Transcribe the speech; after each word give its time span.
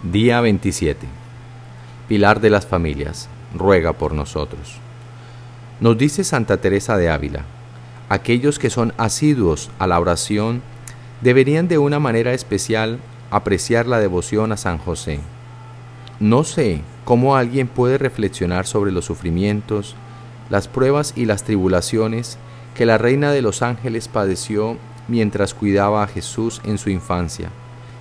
Día 0.00 0.40
27. 0.40 1.06
Pilar 2.08 2.40
de 2.40 2.50
las 2.50 2.66
familias, 2.66 3.28
ruega 3.54 3.92
por 3.92 4.14
nosotros. 4.14 4.78
Nos 5.80 5.96
dice 5.96 6.24
Santa 6.24 6.56
Teresa 6.56 6.96
de 6.96 7.08
Ávila, 7.08 7.44
aquellos 8.08 8.58
que 8.58 8.68
son 8.68 8.92
asiduos 8.96 9.70
a 9.78 9.86
la 9.86 10.00
oración 10.00 10.62
deberían 11.20 11.68
de 11.68 11.78
una 11.78 12.00
manera 12.00 12.32
especial 12.32 12.98
apreciar 13.30 13.86
la 13.86 14.00
devoción 14.00 14.50
a 14.50 14.56
San 14.56 14.78
José. 14.78 15.20
No 16.18 16.42
sé 16.42 16.80
cómo 17.04 17.36
alguien 17.36 17.68
puede 17.68 17.96
reflexionar 17.96 18.66
sobre 18.66 18.90
los 18.90 19.04
sufrimientos, 19.04 19.94
las 20.50 20.66
pruebas 20.66 21.12
y 21.14 21.26
las 21.26 21.44
tribulaciones 21.44 22.38
que 22.74 22.86
la 22.86 22.98
Reina 22.98 23.30
de 23.30 23.42
los 23.42 23.62
Ángeles 23.62 24.08
padeció 24.08 24.78
mientras 25.06 25.54
cuidaba 25.54 26.02
a 26.02 26.08
Jesús 26.08 26.60
en 26.64 26.78
su 26.78 26.90
infancia, 26.90 27.50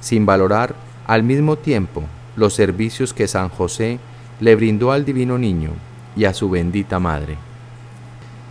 sin 0.00 0.26
valorar 0.26 0.74
al 1.10 1.24
mismo 1.24 1.56
tiempo 1.56 2.04
los 2.36 2.54
servicios 2.54 3.12
que 3.12 3.26
San 3.26 3.48
José 3.48 3.98
le 4.38 4.54
brindó 4.54 4.92
al 4.92 5.04
divino 5.04 5.38
niño 5.38 5.70
y 6.14 6.24
a 6.24 6.32
su 6.32 6.48
bendita 6.48 7.00
madre. 7.00 7.36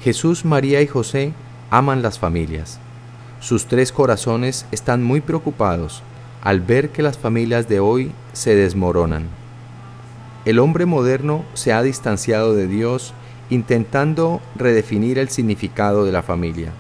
Jesús, 0.02 0.44
María 0.44 0.82
y 0.82 0.88
José 0.88 1.32
aman 1.70 2.02
las 2.02 2.20
familias. 2.20 2.78
Sus 3.40 3.68
tres 3.68 3.94
corazones 3.94 4.66
están 4.74 5.04
muy 5.04 5.22
preocupados 5.22 6.04
al 6.42 6.60
ver 6.60 6.90
que 6.90 7.02
las 7.02 7.18
familias 7.18 7.70
de 7.70 7.80
hoy 7.80 8.12
se 8.34 8.56
desmoronan. 8.56 9.30
El 10.44 10.60
hombre 10.60 10.86
moderno 10.86 11.46
se 11.54 11.72
ha 11.72 11.82
distanciado 11.82 12.56
de 12.56 12.68
Dios 12.68 13.14
intentando 13.50 14.42
redefinir 14.58 15.18
el 15.18 15.30
significado 15.30 16.04
de 16.04 16.12
la 16.12 16.24
familia. 16.24 16.74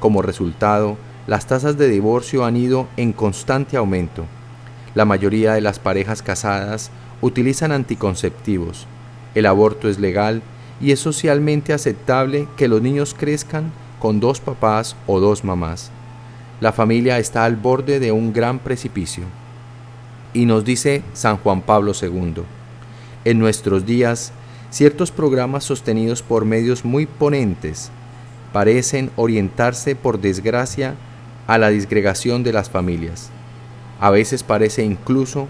Como 0.00 0.22
resultado, 0.22 0.96
las 1.28 1.46
tasas 1.46 1.78
de 1.78 1.86
divorcio 1.86 2.44
han 2.44 2.56
ido 2.56 2.88
en 2.96 3.12
constante 3.12 3.76
aumento 3.76 4.26
la 4.94 5.04
mayoría 5.04 5.54
de 5.54 5.60
las 5.60 5.78
parejas 5.78 6.22
casadas 6.22 6.90
utilizan 7.20 7.72
anticonceptivos. 7.72 8.86
El 9.34 9.46
aborto 9.46 9.88
es 9.88 9.98
legal 9.98 10.42
y 10.80 10.92
es 10.92 11.00
socialmente 11.00 11.72
aceptable 11.72 12.48
que 12.56 12.68
los 12.68 12.82
niños 12.82 13.14
crezcan 13.16 13.72
con 13.98 14.18
dos 14.18 14.40
papás 14.40 14.96
o 15.06 15.20
dos 15.20 15.44
mamás. 15.44 15.90
La 16.60 16.72
familia 16.72 17.18
está 17.18 17.44
al 17.44 17.56
borde 17.56 18.00
de 18.00 18.12
un 18.12 18.32
gran 18.32 18.58
precipicio. 18.58 19.24
Y 20.32 20.46
nos 20.46 20.64
dice 20.64 21.02
San 21.12 21.36
Juan 21.38 21.62
Pablo 21.62 21.92
II, 22.00 22.42
en 23.24 23.38
nuestros 23.38 23.84
días, 23.84 24.32
ciertos 24.70 25.10
programas 25.10 25.64
sostenidos 25.64 26.22
por 26.22 26.44
medios 26.44 26.84
muy 26.84 27.06
ponentes 27.06 27.90
parecen 28.52 29.10
orientarse 29.16 29.94
por 29.94 30.20
desgracia 30.20 30.94
a 31.46 31.58
la 31.58 31.68
disgregación 31.68 32.42
de 32.42 32.52
las 32.52 32.70
familias. 32.70 33.30
A 34.00 34.10
veces 34.10 34.42
parece 34.42 34.82
incluso 34.82 35.46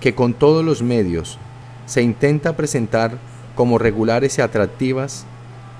que 0.00 0.14
con 0.14 0.32
todos 0.32 0.64
los 0.64 0.82
medios 0.82 1.38
se 1.86 2.00
intenta 2.02 2.56
presentar 2.56 3.18
como 3.56 3.78
regulares 3.78 4.38
y 4.38 4.40
atractivas, 4.40 5.26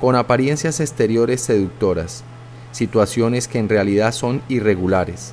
con 0.01 0.17
apariencias 0.17 0.81
exteriores 0.81 1.41
seductoras, 1.41 2.25
situaciones 2.73 3.47
que 3.47 3.61
en 3.61 3.69
realidad 3.69 4.13
son 4.13 4.43
irregulares. 4.49 5.33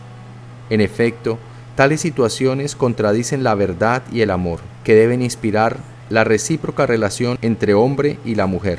En 0.69 0.80
efecto, 0.80 1.39
tales 1.75 2.02
situaciones 2.02 2.75
contradicen 2.75 3.44
la 3.44 3.55
verdad 3.55 4.03
y 4.11 4.22
el 4.22 4.30
amor, 4.30 4.59
que 4.83 4.94
deben 4.94 5.23
inspirar 5.23 5.77
la 6.09 6.23
recíproca 6.23 6.86
relación 6.86 7.39
entre 7.42 7.73
hombre 7.73 8.20
y 8.23 8.36
la 8.36 8.45
mujer, 8.45 8.77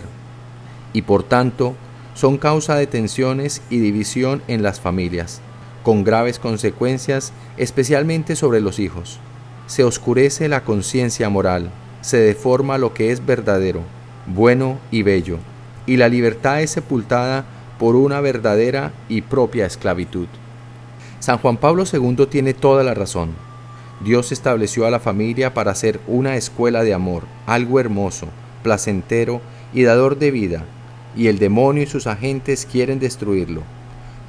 y 0.92 1.02
por 1.02 1.24
tanto 1.24 1.74
son 2.14 2.38
causa 2.38 2.76
de 2.76 2.86
tensiones 2.86 3.62
y 3.68 3.80
división 3.80 4.42
en 4.46 4.62
las 4.62 4.80
familias 4.80 5.40
con 5.86 6.02
graves 6.02 6.40
consecuencias, 6.40 7.32
especialmente 7.56 8.34
sobre 8.34 8.60
los 8.60 8.80
hijos. 8.80 9.20
Se 9.68 9.84
oscurece 9.84 10.48
la 10.48 10.64
conciencia 10.64 11.28
moral, 11.28 11.70
se 12.00 12.16
deforma 12.16 12.76
lo 12.76 12.92
que 12.92 13.12
es 13.12 13.24
verdadero, 13.24 13.82
bueno 14.26 14.80
y 14.90 15.02
bello, 15.02 15.38
y 15.86 15.96
la 15.96 16.08
libertad 16.08 16.60
es 16.60 16.72
sepultada 16.72 17.44
por 17.78 17.94
una 17.94 18.20
verdadera 18.20 18.94
y 19.08 19.20
propia 19.20 19.64
esclavitud. 19.64 20.26
San 21.20 21.38
Juan 21.38 21.56
Pablo 21.56 21.84
II 21.84 22.26
tiene 22.28 22.52
toda 22.52 22.82
la 22.82 22.94
razón. 22.94 23.30
Dios 24.00 24.32
estableció 24.32 24.86
a 24.86 24.90
la 24.90 24.98
familia 24.98 25.54
para 25.54 25.72
ser 25.76 26.00
una 26.08 26.34
escuela 26.34 26.82
de 26.82 26.94
amor, 26.94 27.22
algo 27.46 27.78
hermoso, 27.78 28.26
placentero 28.64 29.40
y 29.72 29.84
dador 29.84 30.18
de 30.18 30.32
vida, 30.32 30.64
y 31.16 31.28
el 31.28 31.38
demonio 31.38 31.84
y 31.84 31.86
sus 31.86 32.08
agentes 32.08 32.66
quieren 32.66 32.98
destruirlo. 32.98 33.75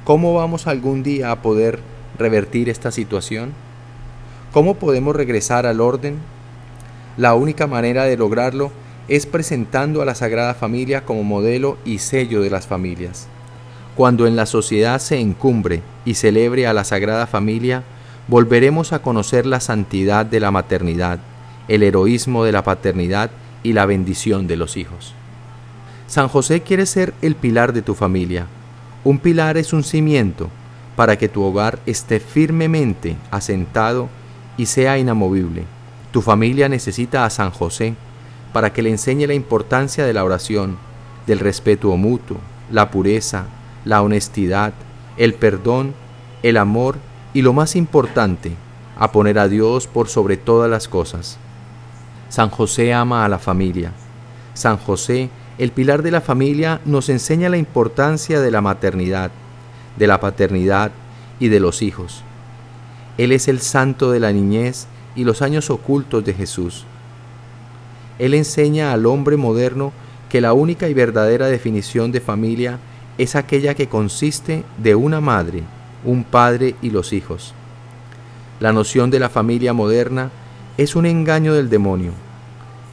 ¿Cómo 0.08 0.32
vamos 0.32 0.66
algún 0.66 1.02
día 1.02 1.30
a 1.30 1.42
poder 1.42 1.80
revertir 2.18 2.70
esta 2.70 2.90
situación? 2.90 3.52
¿Cómo 4.54 4.76
podemos 4.76 5.14
regresar 5.14 5.66
al 5.66 5.82
orden? 5.82 6.16
La 7.18 7.34
única 7.34 7.66
manera 7.66 8.04
de 8.04 8.16
lograrlo 8.16 8.72
es 9.08 9.26
presentando 9.26 10.00
a 10.00 10.06
la 10.06 10.14
Sagrada 10.14 10.54
Familia 10.54 11.04
como 11.04 11.24
modelo 11.24 11.76
y 11.84 11.98
sello 11.98 12.40
de 12.40 12.48
las 12.48 12.66
familias. 12.66 13.28
Cuando 13.96 14.26
en 14.26 14.34
la 14.34 14.46
sociedad 14.46 14.98
se 14.98 15.20
encumbre 15.20 15.82
y 16.06 16.14
celebre 16.14 16.66
a 16.66 16.72
la 16.72 16.84
Sagrada 16.84 17.26
Familia, 17.26 17.82
volveremos 18.28 18.94
a 18.94 19.02
conocer 19.02 19.44
la 19.44 19.60
santidad 19.60 20.24
de 20.24 20.40
la 20.40 20.50
maternidad, 20.50 21.18
el 21.68 21.82
heroísmo 21.82 22.44
de 22.44 22.52
la 22.52 22.64
paternidad 22.64 23.30
y 23.62 23.74
la 23.74 23.84
bendición 23.84 24.46
de 24.46 24.56
los 24.56 24.78
hijos. 24.78 25.12
San 26.06 26.28
José 26.28 26.62
quiere 26.62 26.86
ser 26.86 27.12
el 27.20 27.34
pilar 27.34 27.74
de 27.74 27.82
tu 27.82 27.94
familia, 27.94 28.46
un 29.08 29.18
pilar 29.20 29.56
es 29.56 29.72
un 29.72 29.84
cimiento 29.84 30.50
para 30.94 31.16
que 31.16 31.30
tu 31.30 31.42
hogar 31.42 31.78
esté 31.86 32.20
firmemente 32.20 33.16
asentado 33.30 34.10
y 34.58 34.66
sea 34.66 34.98
inamovible. 34.98 35.64
Tu 36.12 36.20
familia 36.20 36.68
necesita 36.68 37.24
a 37.24 37.30
San 37.30 37.50
José 37.50 37.94
para 38.52 38.74
que 38.74 38.82
le 38.82 38.90
enseñe 38.90 39.26
la 39.26 39.32
importancia 39.32 40.04
de 40.04 40.12
la 40.12 40.24
oración, 40.24 40.76
del 41.26 41.38
respeto 41.38 41.96
mutuo, 41.96 42.36
la 42.70 42.90
pureza, 42.90 43.46
la 43.86 44.02
honestidad, 44.02 44.74
el 45.16 45.32
perdón, 45.32 45.94
el 46.42 46.58
amor 46.58 46.98
y 47.32 47.40
lo 47.40 47.54
más 47.54 47.76
importante, 47.76 48.52
a 48.98 49.10
poner 49.10 49.38
a 49.38 49.48
Dios 49.48 49.86
por 49.86 50.10
sobre 50.10 50.36
todas 50.36 50.70
las 50.70 50.86
cosas. 50.86 51.38
San 52.28 52.50
José 52.50 52.92
ama 52.92 53.24
a 53.24 53.30
la 53.30 53.38
familia. 53.38 53.92
San 54.52 54.76
José 54.76 55.30
el 55.58 55.72
pilar 55.72 56.02
de 56.02 56.12
la 56.12 56.20
familia 56.20 56.80
nos 56.84 57.08
enseña 57.08 57.48
la 57.48 57.56
importancia 57.56 58.40
de 58.40 58.50
la 58.52 58.60
maternidad, 58.60 59.32
de 59.96 60.06
la 60.06 60.20
paternidad 60.20 60.92
y 61.40 61.48
de 61.48 61.58
los 61.58 61.82
hijos. 61.82 62.22
Él 63.18 63.32
es 63.32 63.48
el 63.48 63.60
santo 63.60 64.12
de 64.12 64.20
la 64.20 64.32
niñez 64.32 64.86
y 65.16 65.24
los 65.24 65.42
años 65.42 65.68
ocultos 65.70 66.24
de 66.24 66.32
Jesús. 66.32 66.84
Él 68.20 68.34
enseña 68.34 68.92
al 68.92 69.04
hombre 69.06 69.36
moderno 69.36 69.92
que 70.28 70.40
la 70.40 70.52
única 70.52 70.88
y 70.88 70.94
verdadera 70.94 71.48
definición 71.48 72.12
de 72.12 72.20
familia 72.20 72.78
es 73.18 73.34
aquella 73.34 73.74
que 73.74 73.88
consiste 73.88 74.62
de 74.76 74.94
una 74.94 75.20
madre, 75.20 75.64
un 76.04 76.22
padre 76.22 76.76
y 76.82 76.90
los 76.90 77.12
hijos. 77.12 77.52
La 78.60 78.72
noción 78.72 79.10
de 79.10 79.18
la 79.18 79.28
familia 79.28 79.72
moderna 79.72 80.30
es 80.76 80.94
un 80.94 81.06
engaño 81.06 81.52
del 81.54 81.68
demonio 81.68 82.12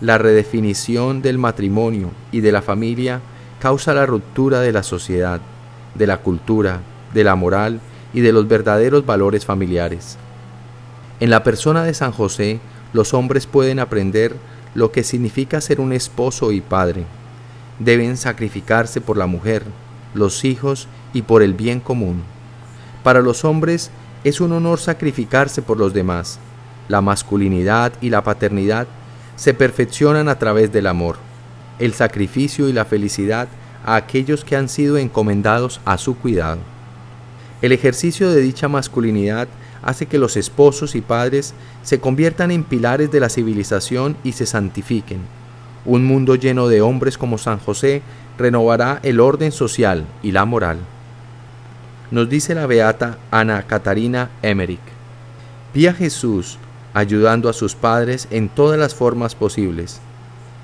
la 0.02 0.18
redefinición 0.18 1.22
del 1.22 1.38
matrimonio 1.38 2.12
y 2.32 2.42
de 2.42 2.52
la 2.52 2.62
familia 2.62 3.22
causa 3.60 3.94
la 3.94 4.06
ruptura 4.06 4.60
de 4.60 4.72
la 4.72 4.84
sociedad, 4.84 5.40
de 5.96 6.08
la 6.08 6.18
cultura, 6.18 6.82
de 7.14 7.24
la 7.24 7.36
moral 7.36 7.80
y 8.14 8.22
de 8.22 8.34
los 8.34 8.48
verdaderos 8.48 9.06
valores 9.06 9.46
familiares. 9.46 10.18
En 11.20 11.30
la 11.30 11.44
persona 11.44 11.84
de 11.84 11.94
San 11.94 12.12
José, 12.12 12.60
los 12.92 13.14
hombres 13.14 13.48
pueden 13.48 13.80
aprender 13.80 14.36
lo 14.74 14.92
que 14.92 15.04
significa 15.04 15.62
ser 15.62 15.80
un 15.80 15.94
esposo 15.94 16.52
y 16.52 16.60
padre. 16.60 17.06
Deben 17.80 18.18
sacrificarse 18.18 19.00
por 19.00 19.18
la 19.18 19.28
mujer, 19.28 19.64
los 20.14 20.44
hijos 20.44 20.88
y 21.14 21.22
por 21.22 21.42
el 21.42 21.54
bien 21.54 21.80
común. 21.80 22.24
Para 23.04 23.22
los 23.22 23.46
hombres 23.46 23.92
es 24.26 24.42
un 24.42 24.52
honor 24.52 24.80
sacrificarse 24.80 25.62
por 25.62 25.78
los 25.78 25.94
demás. 25.94 26.40
La 26.90 27.02
masculinidad 27.02 27.94
y 28.02 28.10
la 28.10 28.24
paternidad 28.24 28.88
se 29.36 29.54
perfeccionan 29.54 30.30
a 30.30 30.40
través 30.40 30.72
del 30.72 30.88
amor, 30.88 31.18
el 31.80 31.94
sacrificio 31.94 32.70
y 32.70 32.74
la 32.74 32.86
felicidad 32.86 33.48
a 33.86 33.96
aquellos 33.96 34.44
que 34.44 34.56
han 34.56 34.70
sido 34.70 34.98
encomendados 34.98 35.82
a 35.86 35.98
su 35.98 36.18
cuidado. 36.18 36.60
El 37.62 37.72
ejercicio 37.72 38.32
de 38.32 38.42
dicha 38.42 38.68
masculinidad 38.68 39.48
hace 39.82 40.08
que 40.08 40.18
los 40.18 40.36
esposos 40.36 40.96
y 40.96 41.02
padres 41.02 41.54
se 41.84 42.00
conviertan 42.00 42.52
en 42.52 42.64
pilares 42.64 43.12
de 43.12 43.20
la 43.20 43.30
civilización 43.30 44.18
y 44.24 44.32
se 44.32 44.46
santifiquen. 44.46 45.20
Un 45.86 46.06
mundo 46.06 46.36
lleno 46.36 46.68
de 46.68 46.82
hombres 46.82 47.18
como 47.18 47.38
San 47.38 47.60
José 47.60 48.02
renovará 48.38 49.00
el 49.04 49.20
orden 49.20 49.52
social 49.52 50.06
y 50.24 50.32
la 50.32 50.46
moral. 50.46 50.80
Nos 52.10 52.30
dice 52.30 52.56
la 52.56 52.66
beata 52.66 53.18
Ana 53.32 53.64
Catarina 53.64 54.32
Emmerich. 54.42 54.80
Vi 55.74 55.88
a 55.88 55.94
Jesús 55.94 56.58
ayudando 56.96 57.50
a 57.50 57.54
sus 57.54 57.76
padres 57.76 58.28
en 58.32 58.48
todas 58.48 58.80
las 58.80 58.96
formas 58.96 59.36
posibles, 59.36 60.00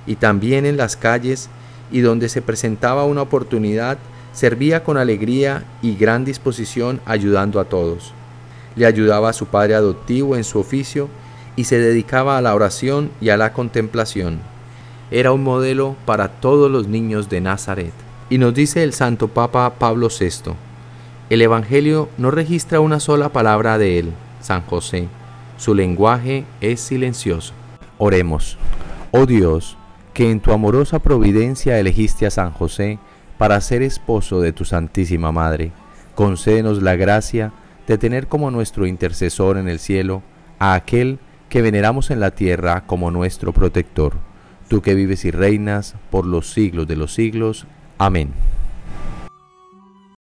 y 0.08 0.16
también 0.16 0.66
en 0.66 0.78
las 0.78 0.96
calles 0.96 1.50
y 1.92 2.00
donde 2.00 2.30
se 2.30 2.42
presentaba 2.42 3.06
una 3.06 3.22
oportunidad, 3.22 3.98
servía 4.32 4.84
con 4.86 4.98
alegría 4.98 5.66
y 5.82 5.96
gran 5.98 6.24
disposición 6.24 7.02
ayudando 7.06 7.60
a 7.60 7.66
todos. 7.66 8.14
Le 8.78 8.86
ayudaba 8.86 9.30
a 9.30 9.34
su 9.34 9.48
padre 9.48 9.76
adoptivo 9.76 10.38
en 10.38 10.46
su 10.46 10.58
oficio 10.58 11.10
y 11.58 11.66
se 11.66 11.80
dedicaba 11.80 12.38
a 12.38 12.42
la 12.42 12.56
oración 12.56 13.12
y 13.20 13.28
a 13.28 13.36
la 13.36 13.52
contemplación. 13.52 14.40
Era 15.12 15.34
un 15.34 15.44
modelo 15.44 15.98
para 16.06 16.30
todos 16.30 16.72
los 16.72 16.88
niños 16.88 17.30
de 17.30 17.42
Nazaret. 17.42 17.92
Y 18.30 18.38
nos 18.38 18.54
dice 18.54 18.84
el 18.84 18.94
Santo 18.94 19.28
Papa 19.28 19.74
Pablo 19.78 20.08
VI, 20.08 20.54
el 21.30 21.42
Evangelio 21.42 22.08
no 22.18 22.32
registra 22.32 22.80
una 22.80 23.02
sola 23.02 23.28
palabra 23.28 23.78
de 23.78 24.00
él, 24.00 24.14
San 24.40 24.62
José. 24.62 25.10
Su 25.62 25.76
lenguaje 25.76 26.44
es 26.60 26.80
silencioso. 26.80 27.54
Oremos. 28.00 28.58
Oh 29.12 29.28
Dios, 29.28 29.78
que 30.12 30.32
en 30.32 30.40
tu 30.40 30.54
amorosa 30.54 30.98
providencia 30.98 31.78
elegiste 31.78 32.26
a 32.26 32.32
San 32.32 32.50
José 32.50 32.98
para 33.38 33.62
ser 33.62 33.84
esposo 33.84 34.42
de 34.42 34.54
tu 34.54 34.66
Santísima 34.66 35.32
Madre, 35.32 35.72
concédenos 36.16 36.82
la 36.82 36.96
gracia 36.96 37.54
de 37.86 38.00
tener 38.00 38.26
como 38.26 38.50
nuestro 38.50 38.88
intercesor 38.88 39.58
en 39.58 39.68
el 39.68 39.78
cielo 39.78 40.24
a 40.58 40.74
aquel 40.74 41.20
que 41.48 41.62
veneramos 41.62 42.10
en 42.10 42.22
la 42.22 42.32
tierra 42.32 42.88
como 42.88 43.12
nuestro 43.12 43.54
protector, 43.54 44.14
tú 44.68 44.82
que 44.82 44.96
vives 44.96 45.26
y 45.26 45.30
reinas 45.30 45.94
por 46.10 46.26
los 46.26 46.52
siglos 46.52 46.88
de 46.88 46.96
los 46.96 47.14
siglos. 47.14 47.68
Amén. 48.00 48.34